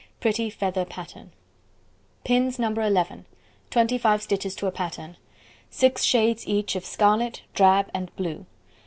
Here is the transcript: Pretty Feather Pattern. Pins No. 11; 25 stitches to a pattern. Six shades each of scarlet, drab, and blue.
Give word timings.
Pretty 0.19 0.49
Feather 0.49 0.83
Pattern. 0.83 1.29
Pins 2.23 2.57
No. 2.57 2.69
11; 2.69 3.25
25 3.69 4.21
stitches 4.23 4.55
to 4.55 4.65
a 4.65 4.71
pattern. 4.71 5.15
Six 5.69 6.03
shades 6.03 6.47
each 6.47 6.75
of 6.75 6.83
scarlet, 6.85 7.43
drab, 7.53 7.91
and 7.93 8.09
blue. 8.15 8.47